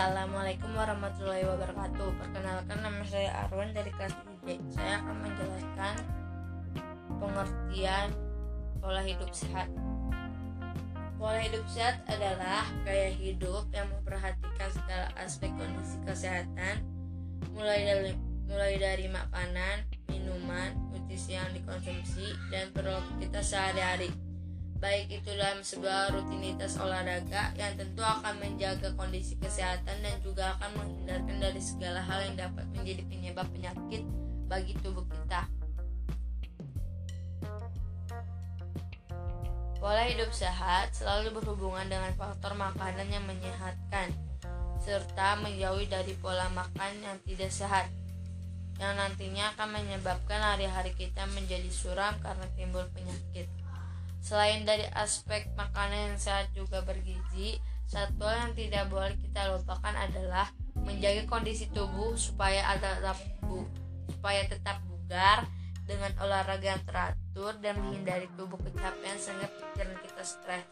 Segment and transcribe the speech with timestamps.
[0.00, 2.08] Assalamualaikum warahmatullahi wabarakatuh.
[2.16, 5.94] Perkenalkan nama saya Arwan dari kelas DJ Saya akan menjelaskan
[7.20, 8.08] pengertian
[8.80, 9.68] pola hidup sehat.
[11.20, 16.80] Pola hidup sehat adalah gaya hidup yang memperhatikan segala aspek kondisi kesehatan
[17.52, 18.16] mulai dari
[18.48, 24.08] mulai dari makanan, minuman, nutrisi yang dikonsumsi, dan perilaku kita sehari-hari
[24.80, 30.72] baik itu dalam sebuah rutinitas olahraga yang tentu akan menjaga kondisi kesehatan dan juga akan
[30.80, 34.02] menghindarkan dari segala hal yang dapat menjadi penyebab penyakit
[34.48, 35.44] bagi tubuh kita.
[39.76, 44.12] Pola hidup sehat selalu berhubungan dengan faktor makanan yang menyehatkan
[44.80, 47.88] serta menjauhi dari pola makan yang tidak sehat
[48.80, 53.59] yang nantinya akan menyebabkan hari-hari kita menjadi suram karena timbul penyakit.
[54.20, 57.56] Selain dari aspek makanan yang sehat juga bergizi,
[57.88, 63.66] satu yang tidak boleh kita lupakan adalah menjaga kondisi tubuh supaya tetap bu,
[64.12, 65.48] supaya tetap bugar
[65.88, 70.64] dengan olahraga yang teratur dan menghindari tubuh kecapean sehingga pikiran kita stres.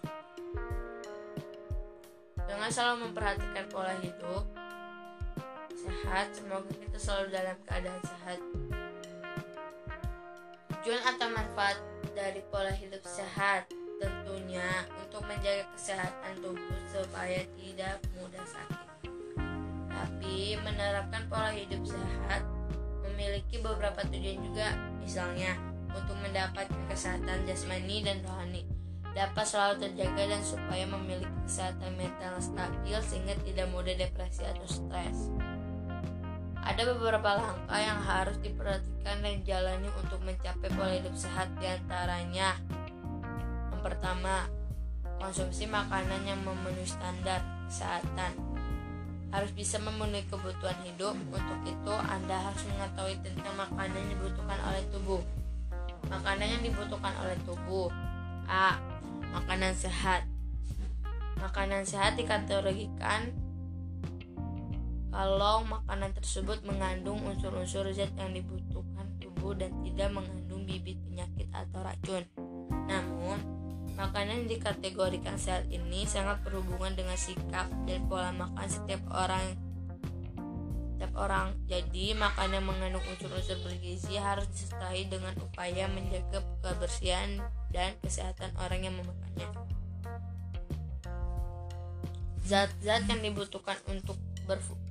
[2.48, 4.44] Dengan selalu memperhatikan pola hidup
[5.74, 8.40] sehat, semoga kita selalu dalam keadaan sehat.
[10.88, 11.76] Tujuan atau manfaat
[12.16, 13.68] dari pola hidup sehat
[14.00, 18.88] tentunya untuk menjaga kesehatan tubuh supaya tidak mudah sakit.
[19.92, 22.40] Tapi menerapkan pola hidup sehat
[23.04, 25.60] memiliki beberapa tujuan juga, misalnya
[25.92, 28.64] untuk mendapatkan kesehatan jasmani dan rohani
[29.12, 35.28] dapat selalu terjaga dan supaya memiliki kesehatan mental stabil sehingga tidak mudah depresi atau stres.
[36.68, 42.60] Ada beberapa langkah yang harus diperhatikan dan jalani untuk mencapai pola hidup sehat di antaranya.
[43.72, 44.44] Yang pertama,
[45.16, 47.40] konsumsi makanan yang memenuhi standar
[47.72, 48.36] kesehatan.
[49.32, 51.16] Harus bisa memenuhi kebutuhan hidup.
[51.32, 55.22] Untuk itu, Anda harus mengetahui tentang makanan yang dibutuhkan oleh tubuh.
[56.12, 57.88] Makanan yang dibutuhkan oleh tubuh.
[58.44, 58.76] A.
[59.32, 60.28] Makanan sehat.
[61.40, 63.47] Makanan sehat dikategorikan
[65.08, 71.80] kalau makanan tersebut mengandung unsur-unsur zat yang dibutuhkan tubuh dan tidak mengandung bibit penyakit atau
[71.80, 72.22] racun.
[72.88, 73.38] Namun,
[73.96, 79.56] makanan yang dikategorikan sehat ini sangat berhubungan dengan sikap dan pola makan setiap orang
[80.98, 81.54] setiap orang.
[81.70, 87.38] Jadi, makanan mengandung unsur-unsur bergizi harus disertai dengan upaya menjaga kebersihan
[87.70, 89.46] dan kesehatan orang yang memakannya.
[92.42, 94.18] Zat-zat yang dibutuhkan untuk
[94.50, 94.87] berfungsi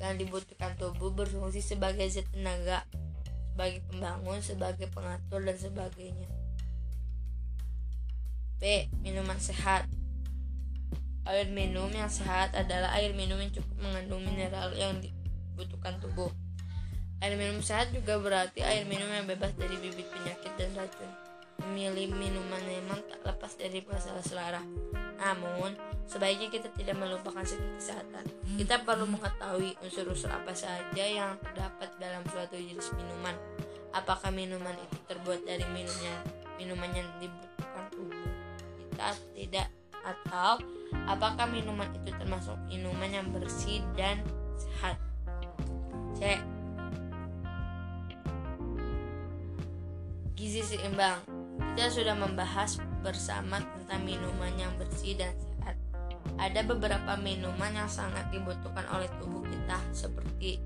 [0.00, 2.88] yang dibutuhkan tubuh berfungsi sebagai zat tenaga,
[3.52, 6.28] sebagai pembangun, sebagai pengatur, dan sebagainya.
[8.60, 8.88] B.
[9.04, 9.88] Minuman sehat
[11.28, 16.32] Air minum yang sehat adalah air minum yang cukup mengandung mineral yang dibutuhkan tubuh.
[17.20, 21.29] Air minum sehat juga berarti air minum yang bebas dari bibit penyakit dan racun.
[21.60, 24.62] Memilih minuman memang tak lepas dari masalah selera.
[25.20, 25.76] Namun,
[26.08, 28.24] sebaiknya kita tidak melupakan segi kesehatan.
[28.56, 33.36] Kita perlu mengetahui unsur-unsur apa saja yang terdapat dalam suatu jenis minuman.
[33.92, 36.16] Apakah minuman itu terbuat dari minumnya,
[36.56, 38.30] minuman yang dibutuhkan tubuh
[39.00, 39.68] kita tidak
[40.04, 40.60] atau
[41.08, 44.20] apakah minuman itu termasuk minuman yang bersih dan
[44.56, 44.96] sehat.
[46.16, 46.36] C.
[50.36, 51.29] Gizi seimbang.
[51.80, 55.80] Kita sudah membahas bersama tentang minuman yang bersih dan sehat.
[56.36, 60.60] Ada beberapa minuman yang sangat dibutuhkan oleh tubuh kita seperti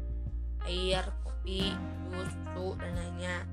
[0.67, 1.71] air, kopi,
[2.11, 3.47] jus, susu, dan lainnya.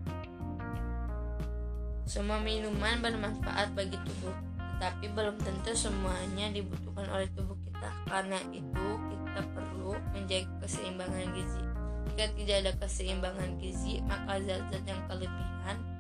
[2.10, 7.94] Semua minuman bermanfaat bagi tubuh, tetapi belum tentu semuanya dibutuhkan oleh tubuh kita.
[8.10, 11.64] Karena itu, kita perlu menjaga keseimbangan gizi.
[12.10, 15.91] Jika tidak ada keseimbangan gizi, maka zat-zat yang kelebihan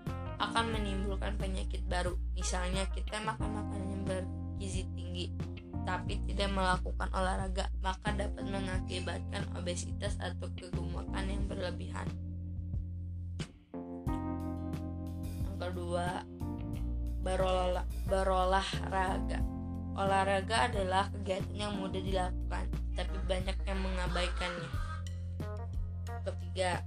[0.51, 2.19] akan menimbulkan penyakit baru.
[2.35, 5.31] Misalnya kita makan makanan yang bergizi tinggi
[5.87, 12.05] tapi tidak melakukan olahraga, maka dapat mengakibatkan obesitas atau kegemukan yang berlebihan.
[15.41, 16.22] Yang kedua,
[17.26, 19.40] berolah, berolahraga.
[19.97, 24.70] Olahraga adalah kegiatan yang mudah dilakukan, tapi banyak yang mengabaikannya.
[26.22, 26.85] Ketiga,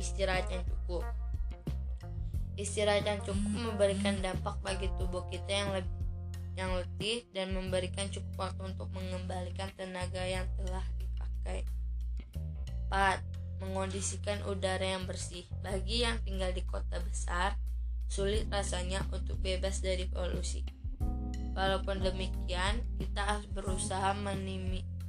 [0.00, 1.04] istirahat yang cukup.
[2.58, 5.98] Istirahat yang cukup memberikan dampak bagi tubuh kita yang lebih
[6.58, 11.62] yang letih dan memberikan cukup waktu untuk mengembalikan tenaga yang telah dipakai.
[12.90, 13.62] 4.
[13.62, 15.46] Mengondisikan udara yang bersih.
[15.62, 17.54] Bagi yang tinggal di kota besar,
[18.10, 20.66] sulit rasanya untuk bebas dari polusi.
[21.54, 24.18] Walaupun demikian, kita harus berusaha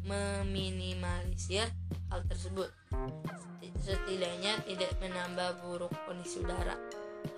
[0.05, 1.65] meminimalisir
[2.13, 2.69] hal tersebut.
[3.81, 6.77] Setidaknya tidak menambah buruk kondisi udara.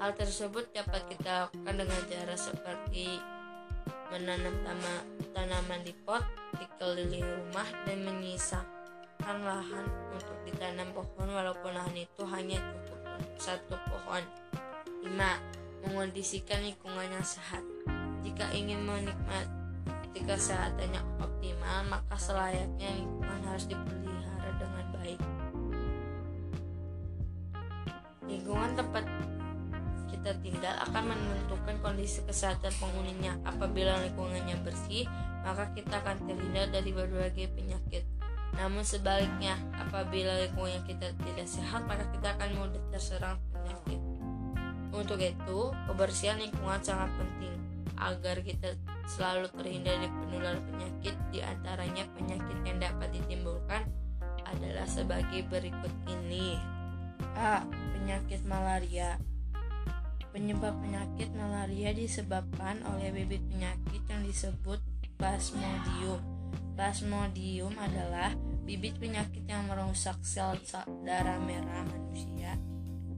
[0.01, 3.21] Hal tersebut dapat kita lakukan dengan cara seperti
[4.11, 4.95] menanam tama,
[5.31, 6.25] tanaman di pot,
[6.59, 13.75] dikelilingi rumah, dan menyisakan lahan untuk ditanam pohon walaupun lahan itu hanya cukup untuk satu
[13.87, 14.23] pohon.
[15.01, 15.87] 5.
[15.87, 17.63] Mengondisikan lingkungan yang sehat.
[18.21, 25.21] Jika ingin menikmati kesehatan yang optimal, maka selayaknya lingkungan harus dipelihara dengan baik.
[28.29, 29.03] Lingkungan tempat
[30.31, 33.35] kita tinggal akan menentukan kondisi kesehatan penghuninya.
[33.43, 35.03] Apabila lingkungannya bersih,
[35.43, 38.07] maka kita akan terhindar dari berbagai penyakit.
[38.55, 43.99] Namun sebaliknya, apabila lingkungan kita tidak sehat, maka kita akan mudah terserang penyakit.
[44.95, 45.59] Untuk itu,
[45.91, 47.55] kebersihan lingkungan sangat penting
[47.99, 48.79] agar kita
[49.11, 53.83] selalu terhindar dari penularan penyakit di antaranya penyakit yang dapat ditimbulkan
[54.47, 56.55] adalah sebagai berikut ini.
[57.35, 57.63] A.
[57.93, 59.19] Penyakit malaria
[60.31, 64.79] Penyebab penyakit malaria disebabkan oleh bibit penyakit yang disebut
[65.19, 66.23] Plasmodium.
[66.79, 68.31] Plasmodium adalah
[68.63, 70.55] bibit penyakit yang merusak sel
[71.03, 72.55] darah merah manusia.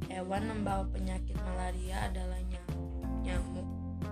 [0.10, 2.42] Hewan membawa penyakit malaria adalah
[3.22, 3.68] nyamuk,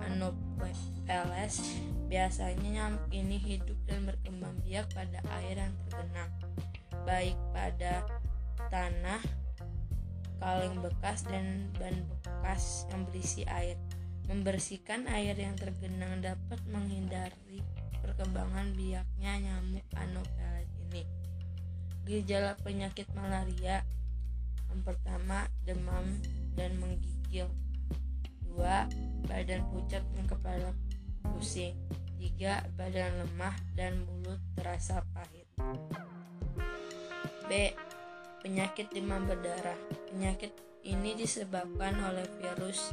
[0.06, 1.58] Anopheles.
[2.06, 6.32] Biasanya nyamuk ini hidup dan berkembang biak pada air yang tergenang,
[7.02, 8.06] baik pada
[8.70, 9.20] tanah,
[10.42, 13.78] kaleng bekas dan ban bekas yang berisi air.
[14.26, 17.62] Membersihkan air yang tergenang dapat menghindari
[18.02, 21.06] perkembangan biaknya nyamuk Anopheles ini.
[22.02, 23.86] Gejala penyakit malaria
[24.66, 26.18] yang pertama demam
[26.58, 27.46] dan menggigil.
[28.42, 28.90] Dua,
[29.30, 30.74] badan pucat dan kepala
[31.22, 31.78] pusing.
[32.18, 35.46] Tiga, badan lemah dan mulut terasa pahit.
[37.46, 37.70] B.
[38.42, 39.78] Penyakit demam berdarah.
[40.10, 40.50] Penyakit
[40.82, 42.90] ini disebabkan oleh virus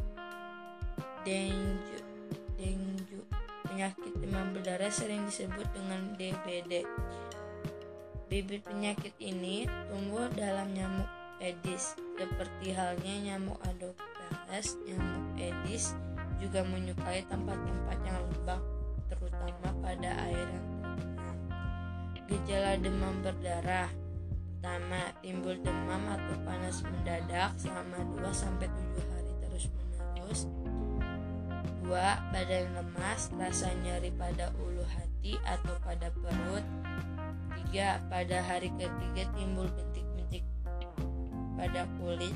[1.26, 2.06] dengue.
[2.54, 3.26] dengue.
[3.66, 6.86] Penyakit demam berdarah sering disebut dengan DBD.
[8.30, 11.10] Bibit penyakit ini tumbuh dalam nyamuk
[11.42, 14.78] Aedes, seperti halnya nyamuk Anopheles.
[14.86, 15.98] Nyamuk Aedes
[16.38, 18.62] juga menyukai tempat-tempat yang lembab,
[19.10, 20.68] terutama pada air yang.
[22.30, 23.90] Gejala demam berdarah
[24.60, 28.60] Pertama, timbul demam atau panas mendadak selama 2 7
[29.08, 30.52] hari terus-menerus.
[31.80, 36.68] Dua, badan lemas, rasa nyeri pada ulu hati atau pada perut.
[37.56, 40.44] Tiga, pada hari ketiga timbul bentik-bentik
[41.56, 42.36] pada kulit.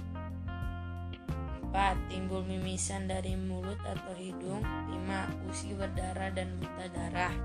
[1.59, 4.63] Empat, timbul mimisan dari mulut atau hidung.
[4.87, 7.35] Lima, usi berdarah dan muntah darah.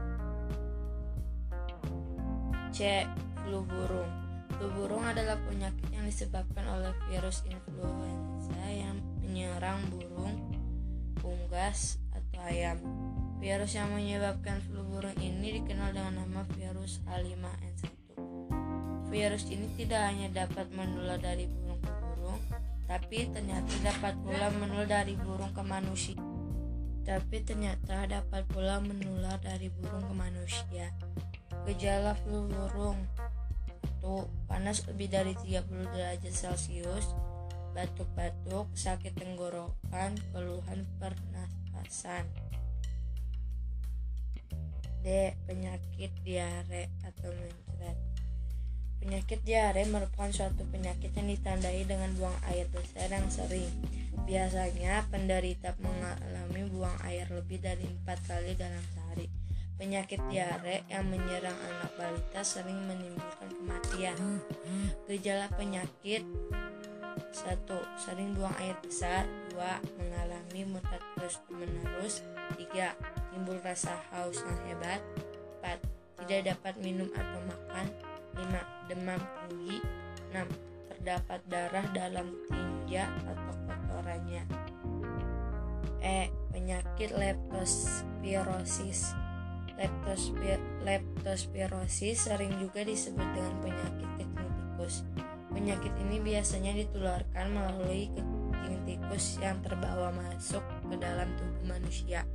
[2.70, 3.02] C.
[3.42, 4.27] Flu burung
[4.58, 10.34] Flu burung adalah penyakit yang disebabkan oleh virus influenza yang menyerang burung,
[11.22, 12.74] unggas, atau ayam.
[13.38, 18.18] Virus yang menyebabkan flu burung ini dikenal dengan nama virus H5N1.
[19.14, 22.42] Virus ini tidak hanya dapat menular dari burung ke burung,
[22.90, 26.18] tapi ternyata dapat pula menular dari burung ke manusia.
[27.06, 30.90] Tapi ternyata dapat pula menular dari burung ke manusia.
[31.62, 33.27] Gejala flu burung 1.
[34.48, 37.12] Panas lebih dari 30 derajat Celcius,
[37.76, 42.26] batuk-batuk, sakit tenggorokan, keluhan pernapasan.
[45.04, 45.32] D.
[45.46, 47.98] Penyakit diare atau mencret.
[48.98, 53.70] Penyakit diare merupakan suatu penyakit yang ditandai dengan buang air besar yang sering.
[54.26, 59.07] Biasanya penderita mengalami buang air lebih dari empat kali dalam sehari.
[59.78, 64.42] Penyakit diare yang menyerang anak balita sering menimbulkan kematian.
[65.06, 66.26] Gejala penyakit
[67.30, 69.22] satu Sering buang air besar
[69.54, 70.02] 2.
[70.02, 72.26] Mengalami mutat terus menerus
[72.58, 72.90] 3.
[73.30, 74.98] Timbul rasa haus yang hebat
[75.62, 75.78] 4.
[76.26, 77.86] Tidak dapat minum atau makan
[78.34, 78.90] 5.
[78.90, 79.78] Demam tinggi
[80.34, 80.42] 6.
[80.90, 84.42] Terdapat darah dalam tinja atau kotorannya
[86.02, 86.34] E.
[86.50, 89.27] Penyakit leptospirosis
[89.78, 95.06] Leptospir leptospirosis sering juga disebut dengan penyakit kecing tikus.
[95.54, 102.26] Penyakit ini biasanya ditularkan melalui kecing tikus yang terbawa masuk ke dalam tubuh manusia.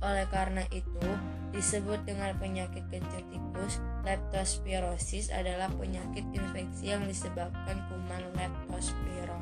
[0.00, 1.08] Oleh karena itu,
[1.52, 3.76] disebut dengan penyakit kencing tikus.
[4.08, 9.40] Leptospirosis adalah penyakit infeksi yang disebabkan kuman leptospiro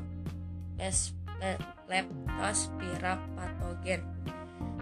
[1.89, 4.01] leptospira patogen.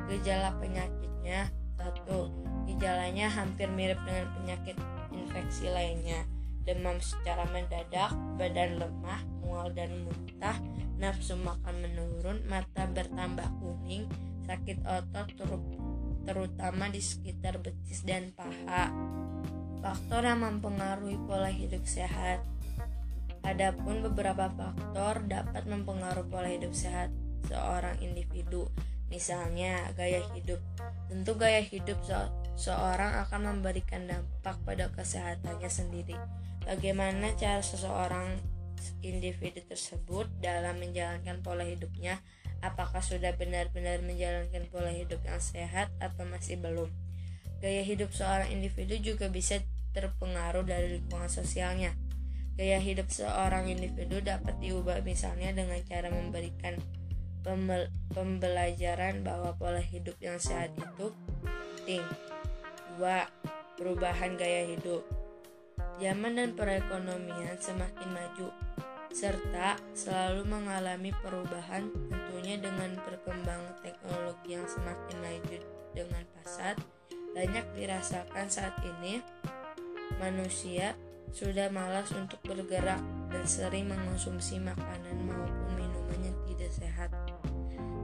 [0.08, 1.48] Gejala penyakitnya
[1.78, 2.30] satu
[2.68, 4.76] Gejalanya hampir mirip dengan penyakit
[5.12, 6.24] infeksi lainnya
[6.62, 10.56] demam secara mendadak, badan lemah, mual dan muntah,
[10.98, 14.06] nafsu makan menurun, mata bertambah kuning,
[14.46, 15.26] sakit otot
[16.22, 18.94] terutama di sekitar betis dan paha.
[19.82, 22.46] Faktor yang mempengaruhi pola hidup sehat.
[23.42, 27.10] Adapun beberapa faktor dapat mempengaruhi pola hidup sehat
[27.50, 28.70] seorang individu.
[29.10, 30.62] Misalnya gaya hidup.
[31.10, 31.98] Tentu gaya hidup
[32.62, 36.14] seorang akan memberikan dampak pada kesehatannya sendiri.
[36.62, 38.38] Bagaimana cara seseorang
[39.02, 42.22] individu tersebut dalam menjalankan pola hidupnya?
[42.62, 46.86] Apakah sudah benar-benar menjalankan pola hidup yang sehat atau masih belum?
[47.58, 49.58] Gaya hidup seorang individu juga bisa
[49.90, 51.98] terpengaruh dari lingkungan sosialnya.
[52.54, 56.78] Gaya hidup seorang individu dapat diubah misalnya dengan cara memberikan
[58.14, 61.10] pembelajaran bahwa pola hidup yang sehat itu
[61.82, 62.06] penting.
[63.02, 63.82] 2.
[63.82, 65.02] Perubahan gaya hidup
[65.98, 68.54] zaman dan perekonomian semakin maju,
[69.10, 75.58] serta selalu mengalami perubahan tentunya dengan perkembangan teknologi yang semakin maju
[75.90, 76.78] dengan pesat,
[77.34, 79.18] banyak dirasakan saat ini
[80.22, 80.94] manusia
[81.34, 83.02] sudah malas untuk bergerak
[83.34, 87.10] dan sering mengonsumsi makanan maupun minuman yang tidak sehat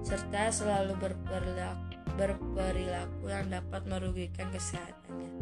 [0.02, 5.38] serta selalu berperilaku, berperilaku yang dapat merugikan kesehatannya.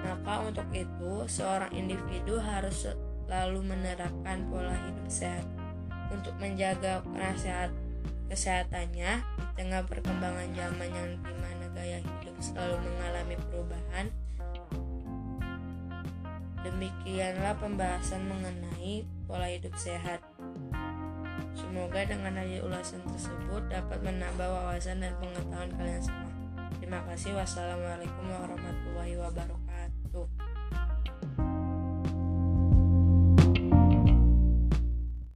[0.00, 2.88] Maka untuk itu, seorang individu harus
[3.28, 5.44] selalu menerapkan pola hidup sehat
[6.08, 7.04] untuk menjaga
[7.36, 7.74] sehat
[8.32, 14.06] kesehatannya di tengah perkembangan zaman yang di mana gaya hidup selalu mengalami perubahan.
[16.66, 20.18] Demikianlah pembahasan mengenai pola hidup sehat.
[21.56, 26.32] Semoga dengan hadir ulasan tersebut dapat menambah wawasan dan pengetahuan kalian semua.
[26.76, 27.32] Terima kasih.
[27.32, 29.65] Wassalamualaikum warahmatullahi wabarakatuh.